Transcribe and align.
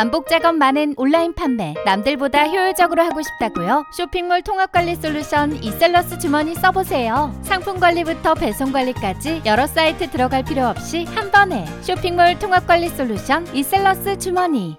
반복 0.00 0.28
작업 0.28 0.54
많은 0.54 0.94
온라인 0.96 1.34
판매 1.34 1.74
남들보다 1.84 2.46
효율적으로 2.46 3.02
하고 3.02 3.20
싶다고요? 3.20 3.84
쇼핑몰 3.94 4.40
통합 4.40 4.72
관리 4.72 4.94
솔루션 4.94 5.62
이셀러스 5.62 6.18
주머니 6.18 6.54
써보세요. 6.54 7.38
상품 7.42 7.78
관리부터 7.78 8.32
배송 8.32 8.72
관리까지 8.72 9.42
여러 9.44 9.66
사이트 9.66 10.08
들어갈 10.08 10.42
필요 10.42 10.68
없이 10.68 11.04
한 11.04 11.30
번에 11.30 11.66
쇼핑몰 11.82 12.38
통합 12.38 12.66
관리 12.66 12.88
솔루션 12.88 13.46
이셀러스 13.54 14.16
주머니. 14.18 14.78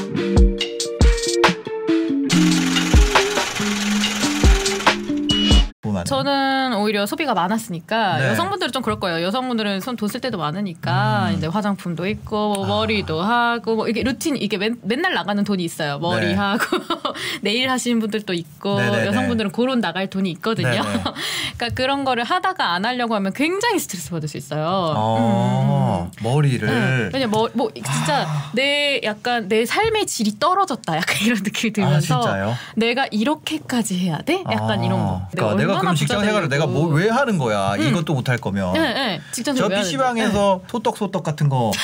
오히려 6.91 7.05
소비가 7.05 7.33
많았으니까 7.33 8.17
네. 8.17 8.27
여성분들은 8.27 8.71
좀 8.73 8.81
그럴 8.81 8.99
거예요. 8.99 9.25
여성분들은 9.25 9.79
손 9.79 9.95
돈 9.95 10.09
쓸 10.09 10.19
때도 10.19 10.37
많으니까 10.37 11.29
음. 11.29 11.37
이제 11.37 11.47
화장품도 11.47 12.05
있고 12.07 12.53
뭐 12.53 12.65
아. 12.65 12.67
머리도 12.67 13.21
하고 13.21 13.75
뭐 13.77 13.87
이게 13.87 14.03
루틴 14.03 14.35
이게 14.35 14.57
맨, 14.57 14.75
맨날 14.81 15.13
나가는 15.13 15.41
돈이 15.43 15.63
있어요. 15.63 15.99
머리 15.99 16.27
네. 16.27 16.33
하고 16.33 16.63
네일 17.41 17.69
하시는 17.69 17.99
분들도 17.99 18.33
있고 18.33 18.75
네네네. 18.79 19.05
여성분들은 19.07 19.51
그런 19.51 19.79
나갈 19.79 20.09
돈이 20.09 20.29
있거든요. 20.31 20.69
네네. 20.69 20.83
그러니까 21.55 21.69
그런 21.75 22.03
거를 22.03 22.23
하다가 22.25 22.73
안 22.73 22.83
하려고 22.83 23.15
하면 23.15 23.31
굉장히 23.33 23.79
스트레스 23.79 24.09
받을 24.09 24.27
수 24.27 24.35
있어요. 24.37 24.65
어, 24.95 26.09
음. 26.11 26.23
머리를 26.23 26.67
응. 26.67 27.09
왜냐 27.13 27.27
뭐, 27.27 27.49
뭐 27.53 27.71
진짜 27.73 28.27
내 28.53 28.99
약간 29.03 29.47
내 29.47 29.65
삶의 29.65 30.07
질이 30.07 30.39
떨어졌다 30.39 30.97
약간 30.97 31.15
이런 31.23 31.37
느낌이 31.43 31.71
아 31.71 31.73
들면서 31.73 32.21
진짜요? 32.21 32.55
내가 32.75 33.07
이렇게까지 33.11 33.97
해야 33.99 34.17
돼? 34.19 34.43
약간 34.51 34.81
아, 34.81 34.85
이런 34.85 34.99
거. 34.99 35.21
그러니까 35.31 35.55
내가 35.57 35.71
얼마나 35.73 35.79
그럼 35.79 35.95
직장 35.95 36.19
생활을 36.21 36.49
내가 36.49 36.65
되려고. 36.65 36.80
뭐 36.81 36.95
왜 36.95 37.09
하는 37.09 37.37
거야? 37.37 37.73
음. 37.75 37.81
이것도 37.81 38.13
못 38.13 38.29
할 38.29 38.37
거면 38.37 38.73
네, 38.73 38.93
네. 38.93 39.21
직장 39.31 39.55
저? 39.55 39.67
PC방에서 39.67 40.61
소떡 40.69 40.97
소떡 40.97 41.23
같은 41.23 41.49
거 41.49 41.71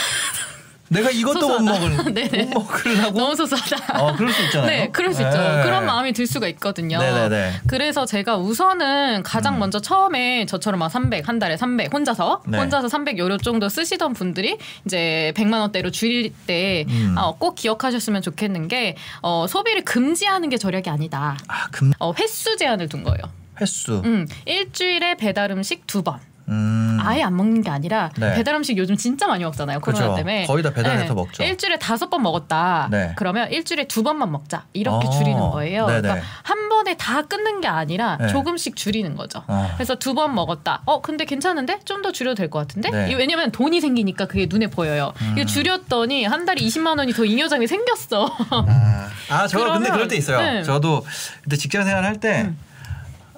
내가 0.90 1.10
이것도 1.12 1.34
못 1.34 1.58
소소하다. 1.60 1.64
먹을 2.00 2.14
네네. 2.16 2.44
못 2.46 2.62
먹으려고 2.62 3.20
너무 3.20 3.36
소소하다. 3.36 4.02
어 4.02 4.16
그럴 4.16 4.32
수 4.32 4.42
있잖아요. 4.46 4.68
네, 4.70 4.90
그럴 4.90 5.14
수 5.14 5.22
있죠. 5.22 5.38
네. 5.38 5.64
그런 5.64 5.86
마음이 5.86 6.14
들 6.14 6.26
수가 6.26 6.48
있거든요. 6.48 6.98
네네네. 7.00 7.62
그래서 7.68 8.06
제가 8.06 8.38
우선은 8.38 9.24
가장 9.24 9.56
음. 9.56 9.60
먼저 9.60 9.82
처음에 9.82 10.46
저처럼 10.46 10.80
막 10.80 10.88
300, 10.88 11.28
한 11.28 11.40
달에 11.40 11.58
300 11.58 11.94
혼자서 11.94 12.42
네. 12.48 12.58
혼자서 12.58 12.88
300 12.88 13.18
요로 13.18 13.36
정도 13.38 13.68
쓰시던 13.68 14.14
분들이 14.14 14.58
이제 14.86 15.34
100만 15.36 15.60
원대로 15.60 15.92
줄일 15.92 16.32
때꼭 16.48 16.88
음. 16.88 17.56
기억하셨으면 17.56 18.22
좋겠는 18.22 18.70
게 18.70 18.96
어, 19.22 19.46
소비를 19.50 19.84
금지하는 19.84 20.48
게 20.48 20.58
절약이 20.58 20.90
아니다. 20.90 21.38
아, 21.50 21.68
금 21.74 21.92
어, 22.00 22.14
횟수 22.18 22.56
제한을 22.56 22.88
둔 22.88 23.04
거예요. 23.04 23.20
횟수. 23.62 24.02
음, 24.06 24.28
일주일에 24.46 25.16
배달 25.16 25.52
음식 25.52 25.86
두 25.88 26.02
번. 26.04 26.20
음. 26.50 26.98
아예 27.02 27.24
안 27.24 27.36
먹는 27.36 27.62
게 27.62 27.70
아니라 27.70 28.10
네. 28.18 28.34
배달 28.36 28.56
음식 28.56 28.78
요즘 28.78 28.96
진짜 28.96 29.28
많이 29.28 29.44
먹잖아요 29.44 29.82
코로나 29.82 30.06
그죠. 30.06 30.16
때문에 30.16 30.46
거의 30.46 30.64
다 30.64 30.72
배달해서 30.72 31.14
먹죠. 31.14 31.44
일주일에 31.44 31.78
다섯 31.78 32.10
번 32.10 32.22
먹었다 32.24 32.88
네. 32.90 33.12
그러면 33.18 33.52
일주일에 33.52 33.84
두 33.90 34.02
번만 34.02 34.32
먹자 34.32 34.64
이렇게 34.72 35.08
어. 35.08 35.10
줄이는 35.10 35.38
거예요 35.50 35.86
네네. 35.88 36.02
그러니까 36.04 36.26
한 36.44 36.70
번에 36.70 36.96
다 36.96 37.24
끊는 37.24 37.60
게 37.60 37.68
아니라 37.68 38.16
네. 38.18 38.28
조금씩 38.30 38.78
줄이는 38.78 39.18
거죠 39.18 39.44
아. 39.48 39.72
그래서 39.76 39.96
두 39.96 40.14
번 40.14 40.34
먹었다 40.36 40.84
어 40.86 41.02
근데 41.02 41.26
괜찮은데 41.26 41.80
좀 41.84 42.02
더 42.02 42.14
줄여도 42.14 42.36
될 42.36 42.50
것 42.50 42.60
같은데 42.60 42.92
네. 42.92 43.12
이- 43.12 43.16
왜냐면 43.16 43.52
돈이 43.52 43.82
생기니까 43.82 44.28
그게 44.28 44.48
눈에 44.50 44.68
보여요 44.68 45.12
음. 45.20 45.34
이거 45.38 45.46
줄였더니 45.46 46.24
한 46.24 46.46
달에 46.46 46.62
20만 46.62 46.98
원이 46.98 47.12
더 47.12 47.26
잉여장이 47.26 47.68
생겼어 47.68 48.26
아, 48.52 49.10
아, 49.30 49.48
저 49.48 49.60
근데 49.74 49.90
그럴 49.90 50.08
때 50.08 50.16
있어요. 50.16 50.40
네. 50.40 50.64
저도 50.64 51.06
그때 51.44 51.58
직장 51.58 51.84
생활 51.84 52.06
할 52.06 52.22
때, 52.22 52.44
음. 52.44 52.58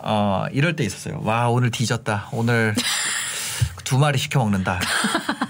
어, 0.02 0.46
이럴 0.52 0.76
때 0.76 0.84
있었어요. 0.84 1.20
와, 1.24 1.50
오늘 1.50 1.72
뒤졌다. 1.72 2.30
오늘 2.32 2.74
두 3.84 3.98
마리 3.98 4.18
시켜 4.18 4.40
먹는다. 4.40 4.80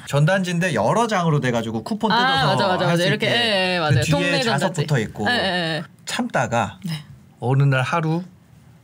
전단지인데 0.07 0.73
여러 0.73 1.07
장으로 1.07 1.39
돼가지고 1.39 1.83
쿠폰 1.83 2.09
뜯어서 2.09 2.25
아 2.25 2.45
맞아 2.45 2.67
맞아 2.67 2.85
할 2.85 2.91
맞아 2.93 3.03
수 3.03 3.07
이렇게 3.07 3.27
예, 3.27 3.75
예, 3.75 3.77
그 3.77 3.81
맞아요 3.83 4.01
뒤에 4.01 4.11
동네 4.11 4.41
자석. 4.41 4.73
붙어 4.73 4.97
있고 4.99 5.27
예, 5.29 5.33
예, 5.33 5.37
예. 5.77 5.83
참다가 6.05 6.79
네. 6.83 7.03
어느 7.39 7.61
날 7.61 7.83
하루 7.83 8.23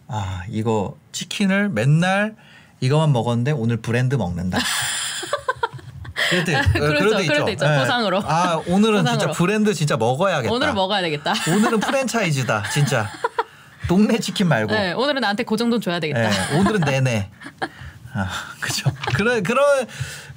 아 0.07 0.43
이거 0.49 0.95
치킨을 1.13 1.69
맨날 1.69 2.35
이거만 2.79 3.11
먹었는데 3.11 3.51
오늘 3.53 3.77
브랜드 3.77 4.13
먹는다. 4.15 4.59
그럴 6.29 6.43
때, 6.43 6.55
어, 6.55 6.61
그렇죠. 6.73 6.93
그럴 6.95 6.97
때 6.99 7.07
그럴 7.07 7.21
있죠. 7.21 7.45
때 7.45 7.51
있죠. 7.53 7.65
예. 7.73 7.79
보상으로. 7.79 8.21
아 8.25 8.61
오늘은 8.67 8.97
진짜 8.97 9.13
보상으로. 9.13 9.33
브랜드 9.33 9.73
진짜 9.73 9.97
먹어야겠다. 9.97 10.53
오늘은 10.53 10.75
먹어야 10.75 11.01
되겠다 11.01 11.33
오늘은 11.49 11.79
프랜차이즈다 11.79 12.69
진짜 12.71 13.09
동네 13.87 14.19
치킨 14.19 14.47
말고 14.47 14.73
네, 14.73 14.93
오늘은 14.93 15.21
나한테 15.21 15.43
그 15.43 15.57
정도 15.57 15.79
줘야 15.79 15.99
되겠다 15.99 16.29
예, 16.29 16.57
오늘은 16.57 16.81
내내 16.85 17.29
아 18.13 18.29
그죠 18.59 18.91
그런 19.15 19.43
그런 19.43 19.87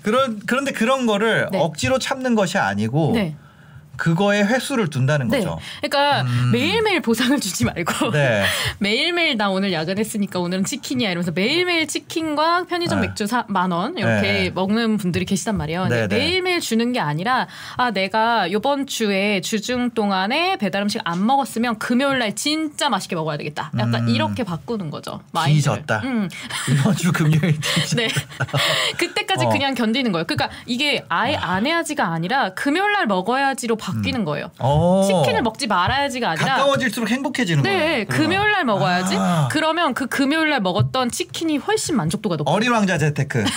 그런 0.03 0.41
그런데 0.47 0.73
그런 0.73 1.07
거를 1.07 1.49
네. 1.51 1.59
억지로 1.59 1.99
참는 1.99 2.35
것이 2.35 2.59
아니고 2.59 3.13
네. 3.15 3.37
그거에 3.99 4.43
횟수를 4.43 4.89
둔다는 4.89 5.29
네. 5.29 5.39
거죠 5.39 5.59
그러니까 5.83 6.23
음. 6.23 6.51
매일매일 6.53 7.03
보상을 7.03 7.39
주지 7.41 7.65
말고 7.67 8.11
네 8.13 8.45
매일매일 8.79 9.37
나 9.37 9.51
오늘 9.51 9.73
야근했으니까 9.73 10.39
오늘은 10.39 10.65
치킨이야 10.65 11.11
이러면서 11.11 11.33
매일매일 11.33 11.87
치킨과 11.87 12.65
편의점 12.65 13.01
네. 13.01 13.09
맥주 13.09 13.27
사, 13.27 13.45
만원 13.49 13.99
이렇게 13.99 14.21
네. 14.23 14.51
먹는 14.51 14.97
분들이 14.97 15.25
계시단 15.25 15.57
말이에요. 15.57 15.87
네, 15.87 16.09
네. 16.09 16.17
매일매일 16.17 16.61
주는 16.61 16.93
게 16.93 17.01
아니라 17.01 17.47
아 17.77 17.91
내가 17.91 18.51
요번 18.53 18.87
주에 18.87 19.41
주중 19.41 19.91
동안에 19.91 20.57
배달 20.57 20.83
음식 20.83 21.01
안 21.05 21.27
먹었으면 21.27 21.79
금요일 21.79 22.19
날 22.19 22.35
진짜 22.35 22.89
맛있게 22.89 23.17
먹어야 23.17 23.37
되겠다. 23.37 23.71
약간 23.79 24.09
음. 24.09 24.09
이렇게 24.09 24.45
바꾸는 24.45 24.91
거죠. 24.91 25.21
뒤졌다. 25.47 26.01
음. 26.05 26.29
이번 26.71 26.97
주 26.97 27.13
금요일 27.13 27.59
뒤졌다. 27.61 27.97
네. 27.97 28.09
그때까지 28.97 29.47
어. 29.47 29.49
그냥 29.51 29.75
견디는 29.75 30.13
거예요. 30.13 30.25
그러니까 30.25 30.51
이게 30.67 31.05
아예 31.09 31.35
안 31.35 31.67
해야지가 31.67 32.07
아니라 32.07 32.55
금요일 32.55 32.93
날 32.93 33.07
먹어야지로 33.07 33.77
바뀌는 33.93 34.25
거예요. 34.25 34.51
어. 34.59 35.03
치킨을 35.07 35.43
먹지 35.43 35.67
말아야지가 35.67 36.31
아니라 36.31 36.47
가까워질수록 36.57 37.11
행복해지는 37.11 37.63
거예요. 37.63 37.79
네. 37.79 38.05
금요일 38.05 38.53
날 38.53 38.65
먹어야지. 38.65 39.17
아. 39.19 39.49
그러면 39.51 39.95
그 39.95 40.07
금요일 40.07 40.51
날 40.51 40.61
먹었던 40.61 41.11
치킨이 41.11 41.59
훨씬 41.59 41.97
만족도가 41.97 42.37
높아요. 42.37 42.55
어린 42.55 42.71
왕자 42.73 42.99
재테크. 42.99 43.45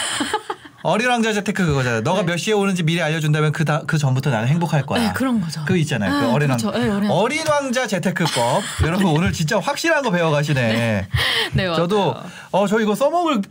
어린 0.84 1.10
왕자 1.10 1.32
재테크 1.32 1.64
그거잖아요. 1.64 2.02
너가 2.02 2.24
몇 2.24 2.38
시에 2.38 2.54
오는지 2.54 2.82
미리 2.82 3.04
알려준다면 3.04 3.52
그, 3.52 3.66
다, 3.66 3.84
그 3.86 4.00
전부터 4.00 4.32
나는 4.32 4.48
행복할 4.48 4.84
거야. 4.84 5.00
네, 5.10 5.14
그런 5.14 5.40
거죠. 5.40 5.62
그거 5.62 5.76
있잖아요. 5.76 6.10
그 6.10 6.18
아, 6.26 6.34
어린, 6.34 6.48
그렇죠. 6.48 6.70
왕, 6.70 6.82
네, 6.82 6.90
어린- 6.90 7.12
어린 7.12 7.48
왕자 7.48 7.86
재테크법. 7.86 8.64
여러분 8.86 9.06
오늘 9.08 9.32
진짜 9.32 9.60
확실한 9.60 10.02
거 10.02 10.10
배워가시네. 10.10 10.62
네, 10.74 11.08
맞아요. 11.68 11.76
저도 11.76 12.16
어 12.52 12.66
저 12.68 12.80
이거 12.80 12.96
써먹을 12.96 13.42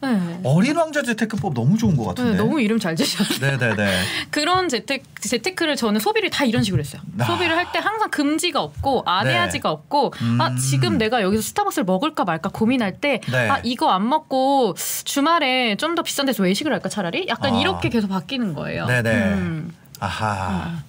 네. 0.00 0.40
어린 0.44 0.76
왕자 0.76 1.02
재테크법 1.02 1.54
너무 1.54 1.78
좋은 1.78 1.96
것 1.96 2.04
같은데. 2.04 2.32
네, 2.32 2.36
너무 2.36 2.60
이름 2.60 2.78
잘 2.78 2.94
지셨어요. 2.94 3.38
네네네. 3.56 4.02
그런 4.30 4.68
재테크, 4.68 5.02
재테크를 5.20 5.76
저는 5.76 5.98
소비를 6.00 6.28
다 6.28 6.44
이런 6.44 6.62
식으로 6.62 6.80
했어요. 6.80 7.00
아. 7.18 7.24
소비를 7.24 7.56
할 7.56 7.72
때 7.72 7.78
항상 7.78 8.10
금지가 8.10 8.60
없고 8.60 9.02
안 9.06 9.26
네. 9.26 9.32
해야지가 9.32 9.70
없고 9.70 10.12
아 10.38 10.48
음. 10.48 10.56
지금 10.58 10.98
내가 10.98 11.22
여기서 11.22 11.42
스타벅스를 11.42 11.84
먹을까 11.86 12.24
말까 12.24 12.50
고민할 12.50 13.00
때 13.00 13.20
네. 13.32 13.48
아 13.48 13.60
이거 13.64 13.88
안 13.90 14.06
먹고 14.08 14.74
주말에 15.04 15.76
좀 15.76 15.94
더 15.94 16.02
비싼 16.02 16.26
데서 16.26 16.42
외식을 16.42 16.72
할까 16.72 16.88
차라리 16.88 17.26
약간 17.28 17.54
아. 17.54 17.60
이렇게 17.60 17.88
계속 17.88 18.08
바뀌는 18.08 18.52
거예요. 18.54 18.86
네네. 18.86 19.10
음. 19.14 19.74
아하. 20.00 20.82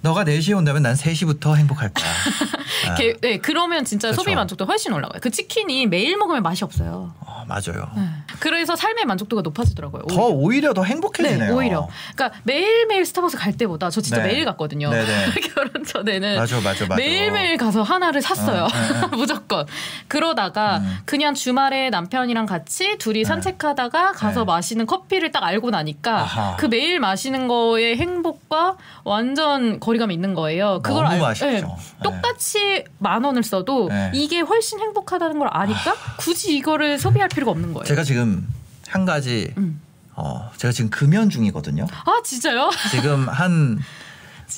너가 0.00 0.24
4시에 0.24 0.56
온다면 0.56 0.82
난 0.82 0.94
3시부터 0.94 1.56
행복할 1.56 1.90
거야. 1.92 2.06
아, 2.88 2.94
게- 2.94 3.14
네, 3.20 3.38
그러면 3.38 3.84
진짜 3.84 4.10
그쵸. 4.10 4.22
소비 4.22 4.34
만족도 4.36 4.64
훨씬 4.64 4.92
올라가요. 4.92 5.18
그 5.20 5.30
치킨이 5.30 5.86
매일 5.86 6.16
먹으면 6.16 6.42
맛이 6.42 6.62
없어요. 6.62 7.12
어, 7.20 7.44
맞아요. 7.48 7.90
네. 7.96 8.02
그래서 8.38 8.76
삶의 8.76 9.04
만족도가 9.06 9.42
높아지더라고요. 9.42 10.02
더 10.08 10.26
오히려 10.28 10.72
더 10.72 10.84
행복해지네요. 10.84 11.38
네, 11.46 11.50
오히려. 11.50 11.88
그러니까 12.14 12.38
매일매일 12.44 13.04
스타벅스 13.04 13.36
갈 13.36 13.56
때보다 13.56 13.90
저 13.90 14.00
진짜 14.00 14.22
네. 14.22 14.28
매일 14.28 14.44
갔거든요. 14.44 14.90
네네. 14.90 15.30
결혼 15.54 15.84
전에는 15.84 16.36
맞아 16.36 16.56
맞아 16.60 16.84
맞아. 16.86 16.94
매일매일 16.94 17.56
가서 17.56 17.82
하나를 17.82 18.22
샀어요. 18.22 18.64
어, 18.64 18.68
네, 18.68 19.00
네. 19.00 19.06
무조건. 19.16 19.66
그러다가 20.06 20.78
음. 20.78 20.98
그냥 21.04 21.34
주말에 21.34 21.90
남편이랑 21.90 22.46
같이 22.46 22.96
둘이 22.98 23.24
산책하다가 23.24 24.12
가서 24.12 24.40
네. 24.40 24.44
마시는 24.46 24.86
커피를 24.86 25.32
딱 25.32 25.42
알고 25.42 25.70
나니까 25.70 26.20
아하. 26.20 26.56
그 26.56 26.66
매일 26.66 27.00
마시는 27.00 27.48
거의 27.48 27.96
행복과 27.96 28.76
완전 29.02 29.80
거리감이 29.88 30.12
있는 30.12 30.34
거예요. 30.34 30.80
그걸 30.82 31.04
너무 31.04 31.14
알- 31.16 31.20
맛있죠. 31.20 31.46
네. 31.46 31.60
네. 31.62 31.66
똑같이 32.02 32.84
만 32.98 33.24
원을 33.24 33.42
써도 33.42 33.88
네. 33.88 34.10
이게 34.12 34.40
훨씬 34.40 34.78
행복하다는 34.80 35.38
걸 35.38 35.48
아니까 35.50 35.94
굳이 36.18 36.54
이거를 36.56 36.98
소비할 36.98 37.28
필요가 37.30 37.52
없는 37.52 37.72
거예요. 37.72 37.84
제가 37.84 38.02
지금 38.04 38.46
한 38.86 39.06
가지 39.06 39.52
음. 39.56 39.80
어 40.14 40.50
제가 40.58 40.72
지금 40.72 40.90
금연 40.90 41.30
중이거든요. 41.30 41.86
아 41.90 42.22
진짜요? 42.22 42.70
지금 42.90 43.28
한. 43.28 43.78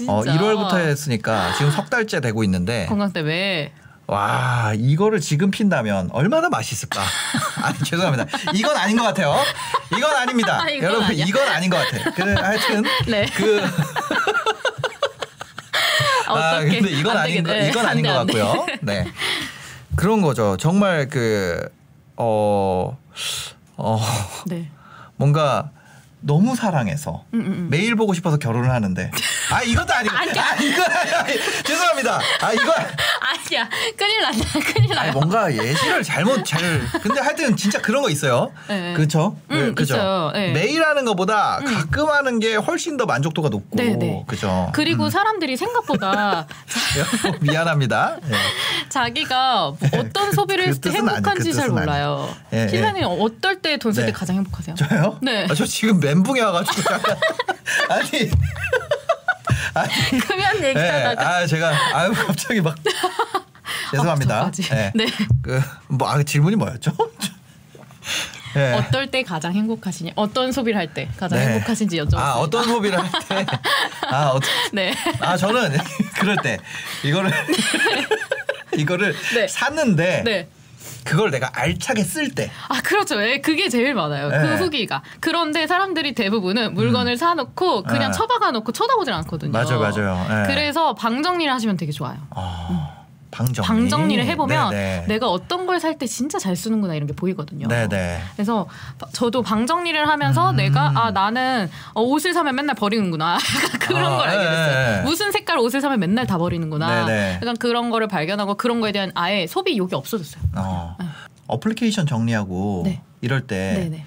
어, 0.06 0.22
1월부터 0.22 0.76
했으니까 0.78 1.52
지금 1.58 1.72
석 1.72 1.90
달째 1.90 2.20
되고 2.20 2.42
있는데 2.44 2.86
건강 2.86 3.12
때문에. 3.12 3.72
와 4.06 4.72
이거를 4.76 5.20
지금 5.20 5.50
핀다면 5.52 6.10
얼마나 6.12 6.48
맛있을까? 6.48 7.00
아니 7.62 7.78
죄송합니다. 7.78 8.26
이건 8.54 8.76
아닌 8.76 8.96
것 8.96 9.02
같아요. 9.04 9.36
이건 9.96 10.12
아닙니다. 10.16 10.62
아, 10.62 10.68
이건 10.68 10.84
여러분 10.84 11.04
아니야. 11.06 11.24
이건 11.26 11.48
아닌 11.48 11.70
것 11.70 11.76
같아. 11.76 12.10
그 12.12 12.22
하여튼 12.34 12.82
네. 13.06 13.26
그 13.36 13.60
아? 16.36 16.60
근데 16.60 16.90
이건 16.90 17.16
안 17.16 17.24
아닌 17.24 17.42
거. 17.44 17.54
이건 17.54 17.84
안 17.84 17.90
아닌 17.90 18.02
돼, 18.04 18.08
것. 18.10 18.14
같고요. 18.18 18.66
네. 18.82 19.06
그런 19.96 20.20
거죠. 20.22 20.56
정말 20.58 21.08
그 21.08 21.68
어, 22.16 22.96
어, 23.76 24.00
네. 24.46 24.70
뭔가 25.16 25.70
너무 26.20 26.54
사랑해서 26.54 27.24
음, 27.32 27.40
음, 27.40 27.46
음. 27.46 27.68
매일 27.70 27.94
보고 27.96 28.12
싶어서 28.12 28.36
결혼을 28.38 28.70
하는데 28.70 29.10
아 29.50 29.62
이것도 29.62 29.92
아니고 29.92 30.14
아 30.16 30.24
이거 30.24 30.82
죄송합니다. 31.64 32.20
아 32.42 32.52
이거 32.52 32.72
야. 33.54 33.68
큰일 33.96 34.22
난다. 34.22 34.44
큰일 34.60 34.92
아니 34.92 34.94
나요. 34.94 35.12
뭔가 35.12 35.52
예시를 35.52 36.02
잘못 36.02 36.44
잘 36.44 36.60
근데 37.02 37.20
하여튼 37.20 37.56
진짜 37.56 37.80
그런 37.80 38.02
거 38.02 38.10
있어요. 38.10 38.52
네. 38.68 38.92
그렇죠? 38.94 39.36
음, 39.50 39.74
그죠? 39.74 39.94
있어요. 39.94 40.30
네. 40.34 40.52
매일 40.52 40.84
하는 40.84 41.04
것보다 41.04 41.60
가끔 41.64 42.08
하는 42.10 42.38
게 42.38 42.54
훨씬 42.56 42.96
더 42.96 43.06
만족도가 43.06 43.48
높고 43.48 43.76
네, 43.76 43.96
네. 43.96 44.24
그죠? 44.26 44.70
그리고 44.74 45.10
사람들이 45.10 45.56
생각보다 45.56 46.46
미안합니다. 47.40 48.18
네. 48.22 48.36
자기가 48.88 49.72
어떤 49.94 50.32
소비를 50.32 50.64
그 50.64 50.68
했을 50.70 50.80
때 50.80 50.90
뜻은 50.90 51.00
아니- 51.08 51.16
행복한지 51.16 51.50
그 51.50 51.56
잘 51.56 51.68
몰라요. 51.70 52.34
예, 52.52 52.64
예. 52.64 52.68
신사님 52.68 53.04
어떨 53.04 53.60
때 53.60 53.76
돈 53.78 53.92
쓸때 53.92 54.06
네. 54.06 54.12
가장 54.12 54.36
행복하세요? 54.36 54.74
저요? 54.76 55.18
네. 55.22 55.46
아, 55.50 55.54
저 55.54 55.64
지금 55.64 56.00
멘붕에 56.00 56.40
와가지고 56.40 56.82
아니 57.88 58.30
아니 59.74 59.92
금연 60.20 60.60
네, 60.60 60.68
얘기하다가 60.70 61.28
아 61.36 61.46
제가 61.46 61.72
아유 61.94 62.12
갑자기 62.12 62.60
막 62.60 62.76
죄송합니다. 63.92 64.36
어, 64.42 64.50
저까지. 64.50 64.62
네. 64.70 64.92
네. 64.94 65.06
그뭐 65.42 66.08
아, 66.08 66.22
질문이 66.22 66.56
뭐였죠? 66.56 66.92
네. 68.54 68.74
어떨 68.74 69.08
때 69.10 69.22
가장 69.22 69.52
행복하시냐? 69.52 70.12
어떤 70.16 70.50
소비를 70.50 70.76
할 70.78 70.88
때 70.92 71.08
가장 71.16 71.38
네. 71.38 71.46
행복하신지 71.46 71.96
여쭤봤어요. 71.98 72.16
아 72.18 72.34
어떤 72.34 72.64
소비를 72.64 72.98
할 72.98 73.08
때? 73.28 73.46
아 74.10 74.30
어, 74.30 74.40
네. 74.72 74.92
아 75.20 75.36
저는 75.36 75.76
그럴 76.18 76.36
때 76.38 76.58
이거를 77.04 77.32
이거를 78.76 79.14
네. 79.34 79.46
샀는데 79.48 80.22
네. 80.24 80.48
그걸 81.04 81.30
내가 81.30 81.50
알차게 81.54 82.02
쓸 82.04 82.30
때. 82.30 82.50
아 82.68 82.80
그렇죠. 82.82 83.22
예, 83.22 83.40
그게 83.40 83.68
제일 83.68 83.94
많아요. 83.94 84.28
네. 84.28 84.38
그 84.38 84.54
후기가. 84.56 85.02
그런데 85.20 85.66
사람들이 85.66 86.14
대부분은 86.14 86.74
물건을 86.74 87.16
사놓고 87.16 87.82
그냥 87.84 88.10
네. 88.10 88.16
처박아 88.16 88.50
놓고 88.52 88.72
쳐다보질 88.72 89.12
않거든요. 89.14 89.52
맞아요, 89.52 89.80
맞아요. 89.80 90.26
네. 90.28 90.54
그래서 90.54 90.94
방 90.94 91.22
정리를 91.22 91.52
하시면 91.52 91.76
되게 91.76 91.92
좋아요. 91.92 92.16
아, 92.30 92.99
방정리. 93.30 93.66
방 93.66 93.88
정리를 93.88 94.24
해보면 94.26 94.70
네네. 94.70 95.04
내가 95.08 95.28
어떤 95.30 95.66
걸 95.66 95.78
살 95.80 95.96
때 95.98 96.06
진짜 96.06 96.38
잘 96.38 96.56
쓰는구나 96.56 96.94
이런 96.94 97.06
게 97.06 97.14
보이거든요. 97.14 97.68
네네. 97.68 98.20
그래서 98.34 98.66
바- 98.98 99.06
저도 99.12 99.42
방 99.42 99.66
정리를 99.66 100.08
하면서 100.08 100.50
음. 100.50 100.56
내가 100.56 100.92
아 100.94 101.10
나는 101.10 101.70
어, 101.94 102.02
옷을 102.02 102.34
사면 102.34 102.54
맨날 102.56 102.74
버리는구나 102.74 103.38
그런 103.80 104.12
아, 104.12 104.16
걸 104.16 104.28
알게 104.28 104.44
됐어요. 104.44 104.66
네, 104.74 104.96
네. 104.96 105.02
무슨 105.02 105.30
색깔 105.32 105.58
옷을 105.58 105.80
사면 105.80 106.00
맨날 106.00 106.26
다 106.26 106.38
버리는구나. 106.38 107.06
네, 107.06 107.12
네. 107.12 107.38
약간 107.40 107.56
그런 107.56 107.90
거를 107.90 108.08
발견하고 108.08 108.56
그런 108.56 108.80
거에 108.80 108.92
대한 108.92 109.12
아예 109.14 109.46
소비 109.46 109.76
욕이 109.78 109.94
없어졌어요. 109.94 110.42
어. 110.56 110.96
어플리케이션 111.46 112.06
정리하고 112.06 112.82
네. 112.84 113.00
이럴 113.20 113.46
때 113.46 113.74
네네. 113.90 114.04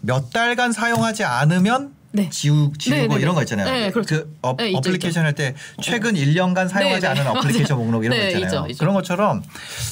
몇 0.00 0.30
달간 0.30 0.72
사용하지 0.72 1.24
않으면 1.24 1.92
네. 2.14 2.28
지우, 2.30 2.72
지우고 2.78 2.96
네, 3.00 3.08
네, 3.08 3.14
이런 3.16 3.30
네. 3.30 3.34
거 3.34 3.42
있잖아요. 3.42 3.66
네, 3.70 3.90
그렇죠. 3.90 4.16
그 4.16 4.36
어, 4.42 4.54
네, 4.56 4.68
있죠, 4.68 4.78
어플리케이션 4.78 5.24
할 5.24 5.34
때 5.34 5.54
최근 5.82 6.14
1년간 6.14 6.68
사용하지. 6.68 7.06
않은 7.08 7.26
어플리케이션. 7.36 7.76
목록 7.76 8.04
이런 8.04 8.16
네, 8.16 8.32
거 8.32 8.38
있잖아요. 8.38 8.46
있죠, 8.46 8.66
있죠. 8.70 8.78
그런 8.78 8.94
것처럼 8.94 9.42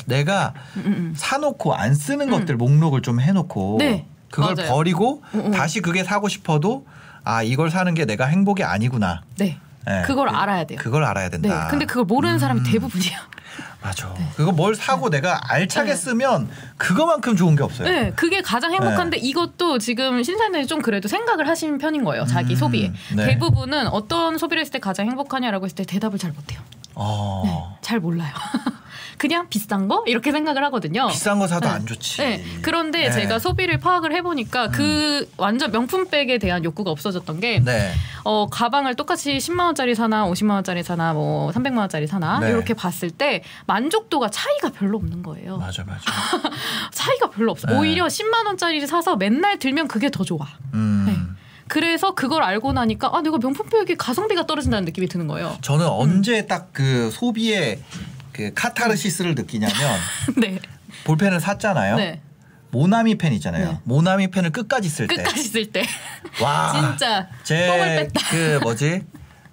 내가 0.06 0.54
음, 0.76 0.82
음. 0.86 1.14
사놓고 1.16 1.74
안 1.74 1.94
쓰는 1.94 2.30
것들 2.30 2.56
목록을 2.56 3.02
좀 3.02 3.20
해놓고 3.20 3.76
네, 3.80 4.06
그걸 4.30 4.54
맞아요. 4.54 4.70
버리고 4.70 5.22
음, 5.34 5.46
음. 5.46 5.50
다시 5.50 5.80
그게 5.80 6.04
사고 6.04 6.28
싶어도 6.28 6.86
아 7.24 7.42
이걸 7.42 7.70
사는 7.70 7.92
게 7.94 8.04
내가 8.04 8.26
행복이 8.26 8.62
아니구나. 8.62 9.22
네. 9.38 9.58
네. 9.87 10.02
그걸 10.06 10.29
그- 10.29 10.34
알아야 10.34 10.64
돼요. 10.64 10.79
그걸 10.81 11.05
알아야 11.05 11.29
네. 11.29 11.38
된다. 11.38 11.69
근데 11.69 11.84
그걸 11.87 12.05
모르는 12.05 12.38
사람이 12.38 12.61
음. 12.61 12.64
대부분이야. 12.70 13.19
맞아. 13.82 14.14
그거 14.37 14.52
뭘 14.52 14.76
사고 14.76 15.11
내가 15.11 15.40
알차게 15.52 15.90
네. 15.90 15.96
쓰면 15.96 16.49
그거만큼 16.79 17.37
좋은 17.37 17.56
게 17.56 17.64
없어요. 17.64 17.88
네, 17.88 18.12
그게 18.14 18.40
가장 18.40 18.73
행복한데 18.73 19.17
이것도 19.19 19.79
지금 19.79 20.23
신사님이 20.23 20.69
좀 20.69 20.81
그래도 20.82 21.08
생각을 21.08 21.49
하신 21.49 21.79
편인 21.79 22.05
거예요. 22.05 22.25
자기 22.25 22.55
음, 22.55 22.56
소비에. 22.56 22.93
네. 23.17 23.26
대부분은 23.26 23.88
어떤 23.88 24.38
소비를 24.38 24.61
했을 24.61 24.73
때 24.73 24.79
가장 24.79 25.08
행복하냐라고 25.08 25.64
했을 25.64 25.75
때 25.75 25.84
대답을 25.84 26.19
잘 26.20 26.31
못해요. 26.31 26.61
어. 26.94 27.43
네, 27.44 27.79
잘 27.81 27.99
몰라요. 27.99 28.32
그냥 29.22 29.46
비싼 29.48 29.86
거 29.86 30.02
이렇게 30.08 30.32
생각을 30.32 30.64
하거든요. 30.64 31.06
비싼 31.06 31.38
거 31.38 31.46
사도 31.46 31.69
네. 31.69 31.74
안 31.74 31.86
좋지. 31.86 32.16
네. 32.16 32.44
그런데 32.60 33.02
네. 33.02 33.06
음. 33.06 33.12
제가 33.12 33.38
소비를 33.38 33.78
파악을 33.78 34.12
해보니까 34.16 34.70
그 34.70 35.30
완전 35.36 35.70
명품 35.70 36.08
백에 36.08 36.38
대한 36.38 36.64
욕구가 36.64 36.90
없어졌던 36.90 37.38
게 37.38 37.60
네. 37.60 37.92
어, 38.24 38.48
가방을 38.48 38.96
똑같이 38.96 39.38
10만 39.38 39.60
원짜리 39.66 39.94
사나 39.94 40.26
50만 40.26 40.54
원짜리 40.54 40.82
사나 40.82 41.12
뭐 41.12 41.52
300만 41.52 41.78
원짜리 41.78 42.08
사나 42.08 42.40
네. 42.40 42.48
이렇게 42.48 42.74
봤을 42.74 43.12
때 43.12 43.44
만족도가 43.66 44.28
차이가 44.28 44.70
별로 44.70 44.98
없는 44.98 45.22
거예요. 45.22 45.56
맞아 45.58 45.84
맞아. 45.84 46.00
차이가 46.90 47.30
별로 47.30 47.52
없어. 47.52 47.69
네. 47.69 47.78
오히려 47.78 48.06
10만 48.06 48.44
원짜리를 48.46 48.88
사서 48.88 49.14
맨날 49.14 49.60
들면 49.60 49.86
그게 49.86 50.10
더 50.10 50.24
좋아. 50.24 50.48
음. 50.74 51.04
네. 51.06 51.16
그래서 51.69 52.14
그걸 52.14 52.42
알고 52.42 52.72
나니까 52.72 53.10
아 53.14 53.22
내가 53.22 53.38
명품 53.38 53.66
백이 53.70 53.94
가성비가 53.96 54.46
떨어진다는 54.46 54.84
느낌이 54.84 55.06
드는 55.06 55.28
거예요. 55.28 55.56
저는 55.62 55.86
언제 55.86 56.44
딱 56.46 56.70
그 56.72 57.10
소비의 57.12 57.78
그 58.32 58.52
카타르시스를 58.55 59.34
느끼냐면 59.34 59.76
네. 60.37 60.58
볼펜을 61.05 61.40
샀잖아요. 61.40 61.96
네. 61.96 62.20
모나미 62.70 63.17
펜 63.17 63.32
있잖아요. 63.34 63.73
네. 63.73 63.79
모나미 63.84 64.31
펜을 64.31 64.50
끝까지 64.50 64.88
쓸 64.88 65.06
때. 65.06 65.17
끝까지 65.17 65.43
쓸 65.43 65.73
때. 65.73 65.84
와. 66.40 66.73
진짜 66.73 67.29
뺐다. 67.46 68.20
제그 68.31 68.61
뭐지? 68.62 69.02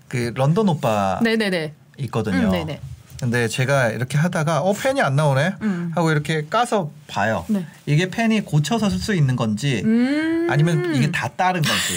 그 0.08 0.32
런던 0.36 0.70
오빠 0.70 1.20
네네네. 1.22 1.74
있거든요. 2.00 2.48
음, 2.48 2.52
네네. 2.52 2.80
근데 3.20 3.50
제가 3.50 3.90
이렇게 3.90 4.18
하다가 4.18 4.62
어 4.62 4.72
펜이 4.72 5.02
안 5.02 5.18
나오네 5.18 5.56
음. 5.62 5.92
하고 5.94 6.12
이렇게 6.12 6.48
까서 6.48 6.92
봐요. 7.08 7.46
네. 7.50 7.66
이게 7.86 8.10
펜이 8.10 8.42
고쳐서 8.42 8.90
쓸 8.90 9.00
수 9.00 9.14
있는 9.14 9.36
건지 9.36 9.82
음. 9.84 10.48
아니면 10.50 10.96
이게 10.96 11.12
다 11.12 11.28
다른 11.28 11.62
건지. 11.62 11.94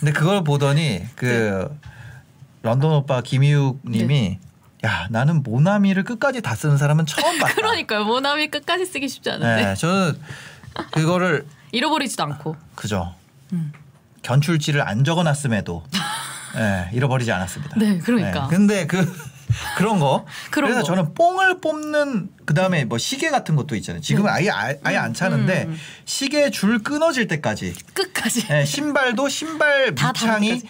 근데 0.00 0.12
그걸 0.12 0.42
보더니 0.42 1.04
그 1.14 1.68
런던 2.62 2.90
오빠 2.92 3.20
김희욱 3.20 3.82
님이 3.86 4.38
야 4.86 5.06
나는 5.10 5.42
모나미를 5.42 6.04
끝까지 6.04 6.40
다 6.42 6.54
쓰는 6.54 6.78
사람은 6.78 7.06
처음 7.06 7.38
봤다. 7.38 7.54
그러니까요. 7.56 8.04
모나미 8.04 8.48
끝까지 8.48 8.86
쓰기 8.86 9.08
쉽지 9.08 9.30
않은데 9.30 9.64
네, 9.64 9.74
저는 9.74 10.18
그거를 10.92 11.46
잃어버리지도 11.72 12.22
않고. 12.22 12.56
그죠. 12.74 13.14
음. 13.52 13.72
견출지를 14.22 14.82
안 14.82 15.04
적어놨음에도 15.04 15.84
네, 16.56 16.90
잃어버리지 16.92 17.30
않았습니다. 17.32 17.76
네, 17.78 17.98
그러니까. 17.98 18.48
네, 18.48 18.56
근데 18.56 18.86
그 18.86 19.12
그런 19.76 19.98
거. 19.98 20.26
그런 20.50 20.70
그래서 20.70 20.80
거. 20.86 20.94
저는 20.94 21.14
뽕을 21.14 21.60
뽑는 21.60 22.30
그 22.44 22.54
다음에 22.54 22.84
뭐 22.84 22.98
시계 22.98 23.30
같은 23.30 23.56
것도 23.56 23.74
있잖아요. 23.76 24.00
지금은 24.00 24.30
아예 24.30 24.50
아- 24.50 24.74
아예 24.84 24.96
안 24.96 25.14
차는데 25.14 25.64
음. 25.68 25.78
시계 26.04 26.50
줄 26.50 26.82
끊어질 26.82 27.26
때까지. 27.28 27.74
끝까지. 27.94 28.46
네, 28.48 28.64
신발도 28.64 29.28
신발 29.28 29.94
다 29.94 30.08
밑창이. 30.12 30.62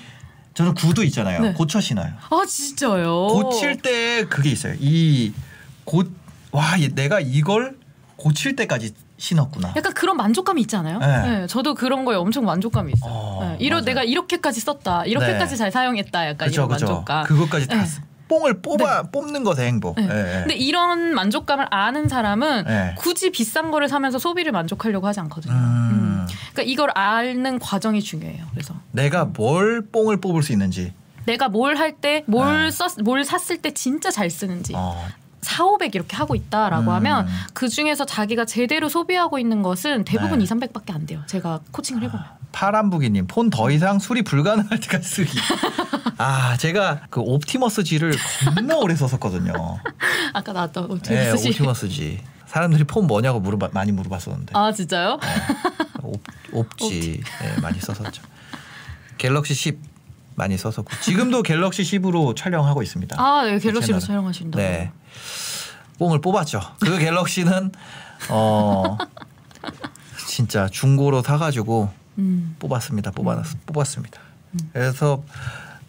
저는 0.57 0.73
구두 0.75 1.05
있잖아요. 1.05 1.41
네. 1.43 1.53
고쳐 1.53 1.81
신어요. 1.81 2.13
아 2.31 2.43
진짜요. 2.49 3.27
고칠 3.29 3.77
때 3.77 4.25
그게 4.25 4.51
있어요. 4.51 4.75
이곧와 4.81 6.05
내가 6.95 7.21
이걸 7.21 7.77
고칠 8.17 8.57
때까지 8.57 8.95
신었구나. 9.19 9.75
약간 9.77 9.93
그런 9.93 10.17
만족감이 10.17 10.61
있지 10.63 10.75
않아요? 10.77 10.99
네. 10.99 11.41
네. 11.41 11.47
저도 11.47 11.75
그런 11.75 12.05
거에 12.07 12.17
엄청 12.17 12.45
만족감이 12.47 12.93
있어요. 12.95 13.11
어, 13.13 13.39
네. 13.51 13.57
이러. 13.61 13.83
내가 13.83 14.03
이렇게까지 14.03 14.61
썼다. 14.61 15.05
이렇게까지 15.05 15.53
네. 15.53 15.57
잘 15.57 15.71
사용했다. 15.71 16.27
약간 16.29 16.49
그죠 16.49 16.63
이런 16.63 16.69
그죠. 16.71 16.87
만족감. 16.87 17.25
그것까지 17.25 17.67
다 17.67 17.77
네. 17.77 17.85
쓰- 17.87 18.01
뽕을 18.29 18.61
뽑아 18.61 19.05
뽑는 19.13 19.45
것의 19.45 19.67
행복. 19.69 19.97
네. 19.97 20.03
예, 20.03 20.09
예. 20.09 20.39
근데 20.41 20.55
이런 20.57 21.15
만족감을 21.15 21.67
아는 21.71 22.09
사람은 22.09 22.65
네. 22.65 22.95
굳이 22.99 23.31
비싼 23.31 23.71
거를 23.71 23.89
사면서 23.89 24.19
소비를 24.19 24.51
만족하려고 24.53 25.07
하지 25.07 25.21
않거든요. 25.21 25.53
음. 25.55 25.59
음. 25.93 26.16
그러니까 26.53 26.63
이걸 26.63 26.91
아는 26.95 27.59
과정이 27.59 28.03
중요해요. 28.03 28.45
그래서 28.53 28.75
내가 28.93 29.25
뭘 29.27 29.87
뽕을 29.91 30.21
뽑을 30.21 30.43
수 30.43 30.53
있는지. 30.53 30.93
내가 31.27 31.49
뭘 31.49 31.77
할 31.77 31.97
때, 31.97 32.23
뭘 32.27 32.65
네. 32.67 32.71
썼, 32.71 32.93
뭘 33.03 33.25
샀을 33.25 33.61
때 33.61 33.73
진짜 33.75 34.11
잘 34.11 34.31
쓰는지. 34.31 34.73
어, 34.77 35.07
4, 35.41 35.65
500 35.65 35.95
이렇게 35.95 36.17
하고 36.17 36.35
있다라고 36.35 36.85
음. 36.85 36.95
하면 36.97 37.29
그 37.53 37.69
중에서 37.69 38.05
자기가 38.07 38.45
제대로 38.47 38.89
소비하고 38.89 39.39
있는 39.39 39.63
것은 39.63 40.05
대부분 40.05 40.39
네. 40.39 40.45
2, 40.45 40.49
300밖에 40.49 40.93
안 40.95 41.07
돼요. 41.07 41.23
제가 41.27 41.61
코칭을 41.73 42.03
해보면. 42.05 42.25
파란부기님 42.53 43.27
폰 43.27 43.51
더 43.51 43.71
이상 43.71 43.99
수리 43.99 44.23
불가능할 44.23 44.81
때까지 44.81 45.07
쓰기. 45.09 45.39
아 46.19 46.57
제가 46.57 47.03
그 47.11 47.21
옵티머스 47.21 47.85
G를 47.85 48.15
겁나 48.55 48.77
오래 48.77 48.95
썼었거든요. 48.97 49.53
아까 50.33 50.53
나왔던 50.53 50.89
네, 50.89 50.95
옵티머스 51.31 51.37
G. 51.39 51.49
옵티머스 51.51 51.89
G. 51.91 52.21
사람들이 52.57 52.85
폰 52.85 53.07
뭐냐고 53.07 53.39
물어봐 53.39 53.69
많이 53.73 53.93
물어봤었는데. 53.93 54.53
아 54.57 54.73
진짜요? 54.73 55.21
옵, 56.03 56.23
옵지 56.53 57.21
네, 57.43 57.61
많이 57.61 57.79
썼었죠. 57.79 58.23
갤럭시 59.19 59.53
10 59.53 59.79
많이 60.37 60.57
썼었고 60.57 60.87
지금도 61.03 61.43
갤럭시 61.43 61.83
10으로 61.83 62.35
촬영하고 62.35 62.83
있습니다. 62.83 63.15
아, 63.21 63.45
네, 63.45 63.59
갤럭시로. 63.59 63.99
촬영하신다. 63.99 64.59
네. 64.59 64.91
뽕을 65.99 66.23
뽑았죠. 66.23 66.63
그 66.81 66.99
갤럭시는 66.99 67.73
어 68.31 68.97
진짜 70.27 70.67
중고로 70.67 71.21
사가지고 71.21 71.91
음. 72.17 72.57
뽑았습니다. 72.59 73.11
뽑았 73.11 73.45
뽑았습니다. 73.67 74.19
그래서 74.73 75.23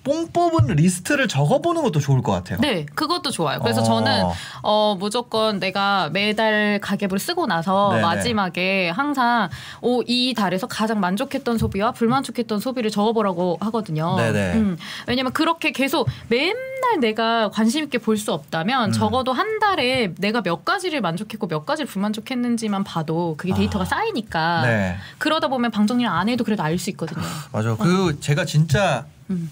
뽕 0.07 0.27
뽑은 0.31 0.73
리스트를 0.75 1.27
적어보는 1.27 1.83
것도 1.83 1.99
좋을 1.99 2.21
것 2.21 2.31
같아요. 2.31 2.59
네, 2.61 2.85
그것도 2.95 3.29
좋아요. 3.31 3.59
그래서 3.59 3.81
어. 3.81 3.83
저는 3.83 4.23
어 4.63 4.95
무조건 4.97 5.59
내가 5.59 6.09
매달 6.13 6.79
가계부를 6.81 7.19
쓰고 7.19 7.45
나서 7.45 7.89
네네. 7.89 8.01
마지막에 8.03 8.89
항상 8.89 9.49
오, 9.81 10.01
이 10.07 10.33
달에서 10.33 10.67
가장 10.67 11.01
만족했던 11.01 11.57
소비와 11.57 11.91
불만족했던 11.91 12.59
소비를 12.61 12.89
적어보라고 12.89 13.57
하거든요. 13.59 14.15
음, 14.17 14.77
왜냐면 15.07 15.33
그렇게 15.33 15.71
계속 15.71 16.07
맨날 16.29 16.55
내가 17.01 17.49
관심 17.49 17.83
있게 17.83 17.97
볼 17.97 18.17
수 18.17 18.31
없다면 18.33 18.89
음. 18.89 18.91
적어도 18.93 19.31
한 19.33 19.59
달에 19.59 20.13
내가 20.17 20.41
몇 20.41 20.63
가지를 20.65 21.01
만족했고 21.01 21.47
몇 21.47 21.65
가지를 21.65 21.87
불만족했는지만 21.87 22.83
봐도 22.83 23.35
그게 23.37 23.53
데이터가 23.53 23.85
쌓이니까 23.85 24.61
네, 24.63 24.95
그러다 25.19 25.49
보면 25.49 25.69
방정리를 25.71 26.09
안 26.11 26.29
해도 26.29 26.43
그래도 26.43 26.63
알 26.63 26.77
수 26.79 26.89
있거든요. 26.91 27.21
맞아. 27.51 27.75
그 27.75 28.19
제가 28.21 28.45
진짜 28.45 29.05
음, 29.29 29.49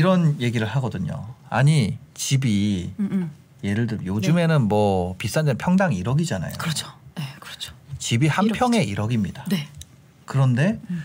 이런 0.00 0.38
얘기를 0.40 0.66
하거든요. 0.66 1.26
아니 1.48 1.96
집이 2.14 2.92
음, 3.00 3.08
음. 3.10 3.30
예를 3.64 3.86
들어 3.86 4.04
요즘에는 4.04 4.62
뭐 4.62 5.14
비싼 5.16 5.46
데는 5.46 5.56
평당 5.58 5.90
1억이잖아요. 5.92 6.58
그렇죠. 6.58 6.88
네, 7.16 7.24
그렇죠. 7.40 7.72
집이 7.98 8.28
한 8.28 8.46
1억 8.46 8.54
평에 8.54 8.84
1억입니다. 8.86 9.48
네. 9.48 9.68
그런데 10.26 10.78
음. 10.90 11.02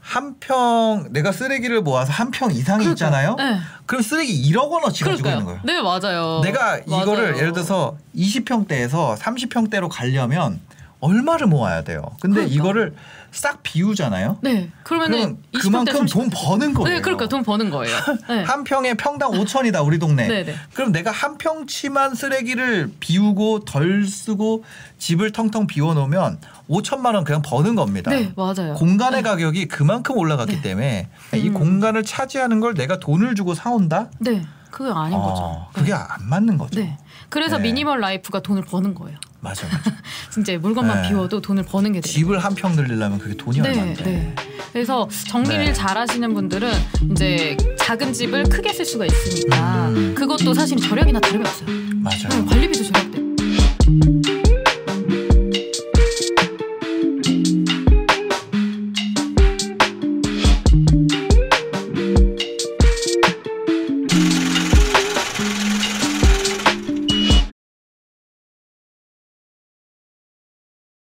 한평 0.00 1.08
내가 1.10 1.32
쓰레기를 1.32 1.80
모아서 1.82 2.12
한 2.12 2.30
평 2.30 2.50
이상이 2.52 2.84
그러니까요. 2.84 2.92
있잖아요. 2.92 3.34
네. 3.36 3.58
그럼 3.86 4.02
쓰레기 4.02 4.52
1억 4.52 4.70
원어치 4.70 5.02
가지고 5.04 5.28
있는 5.30 5.44
거예요. 5.44 5.60
네, 5.64 5.80
맞아요. 5.82 6.40
내가 6.44 6.78
이거를 6.78 7.22
맞아요. 7.32 7.36
예를 7.38 7.52
들어서 7.52 7.96
20평대에서 8.14 9.16
30평대로 9.16 9.88
가려면 9.90 10.60
얼마를 11.00 11.46
모아야 11.46 11.82
돼요. 11.82 12.02
근데 12.20 12.36
그러니까. 12.36 12.54
이거를 12.54 12.94
싹 13.30 13.62
비우잖아요. 13.62 14.38
네. 14.40 14.70
그러면은 14.82 15.38
그러면 15.52 15.84
그만큼 15.84 16.06
20평대, 16.06 16.12
돈 16.12 16.30
버는 16.30 16.74
거예요. 16.74 16.94
네, 16.96 17.02
그러니까 17.02 17.28
돈 17.28 17.42
버는 17.42 17.68
거예요. 17.68 17.94
네. 18.28 18.42
한 18.44 18.64
평에 18.64 18.94
평당 18.94 19.30
5천이다 19.32 19.84
우리 19.84 19.98
동네. 19.98 20.26
네, 20.26 20.44
네. 20.44 20.54
그럼 20.72 20.92
내가 20.92 21.10
한 21.10 21.36
평치만 21.36 22.14
쓰레기를 22.14 22.92
비우고 22.98 23.66
덜 23.66 24.06
쓰고 24.06 24.64
집을 24.98 25.32
텅텅 25.32 25.66
비워 25.66 25.92
놓으면 25.92 26.38
5천만 26.70 27.14
원 27.14 27.24
그냥 27.24 27.42
버는 27.42 27.74
겁니다. 27.74 28.10
네, 28.10 28.32
맞아요. 28.34 28.74
공간의 28.74 29.22
가격이 29.22 29.68
그만큼 29.68 30.16
올라갔기 30.16 30.56
네. 30.56 30.62
때문에 30.62 31.08
이 31.34 31.48
음. 31.48 31.54
공간을 31.54 32.04
차지하는 32.04 32.60
걸 32.60 32.74
내가 32.74 32.98
돈을 32.98 33.34
주고 33.34 33.54
사온다? 33.54 34.08
네. 34.18 34.42
그게 34.70 34.90
아닌 34.90 35.18
어, 35.18 35.22
거죠. 35.22 35.66
그게 35.74 35.92
네. 35.92 35.98
안 35.98 36.28
맞는 36.28 36.58
거죠. 36.58 36.80
네. 36.80 36.98
그래서 37.28 37.56
네. 37.56 37.64
미니멀 37.64 38.00
라이프가 38.00 38.40
돈을 38.40 38.62
버는 38.62 38.94
거예요. 38.94 39.18
맞아, 39.48 39.66
맞아. 39.68 39.96
진짜 40.30 40.58
물건만 40.58 41.02
네. 41.02 41.08
비워도 41.08 41.40
돈을 41.40 41.62
버는 41.64 41.92
게 41.92 42.00
돼요. 42.00 42.12
집을 42.12 42.38
한 42.38 42.54
평 42.56 42.74
늘리려면 42.74 43.18
그게 43.18 43.34
돈이 43.36 43.60
네, 43.60 43.68
얼마인데. 43.70 44.04
네. 44.04 44.34
그래서 44.72 45.08
정리를 45.28 45.64
네. 45.66 45.72
잘 45.72 45.96
하시는 45.96 46.32
분들은 46.34 46.70
이제 47.12 47.56
작은 47.78 48.12
집을 48.12 48.44
크게 48.44 48.72
쓸 48.72 48.84
수가 48.84 49.06
있으니까 49.06 49.88
음. 49.88 50.14
그것도 50.16 50.52
사실 50.54 50.76
절약이나 50.78 51.20
다름이 51.20 51.44
없어요. 51.46 51.68
맞아요. 51.96 52.46
절약이 52.48 52.75